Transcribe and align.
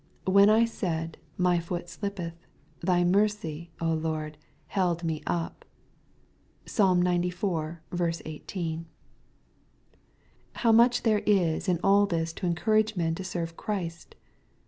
"When 0.25 0.49
I 0.49 0.65
said, 0.65 1.19
my 1.37 1.59
foot 1.59 1.87
slip 1.87 2.15
^jf)eth, 2.15 2.33
thy 2.79 3.03
mercy, 3.03 3.69
O 3.79 3.93
Lord, 3.93 4.35
held 4.65 5.03
me 5.03 5.21
up.*' 5.27 5.63
(Psal. 6.65 6.99
xciv. 6.99 8.21
18.) 8.25 8.85
How 10.53 10.71
much 10.71 11.03
there 11.03 11.21
is 11.27 11.67
in 11.69 11.79
all 11.83 12.07
this 12.07 12.33
to 12.33 12.47
encourage 12.47 12.95
men 12.95 13.13
to 13.13 13.23
serve 13.23 13.55
Christ 13.55 14.15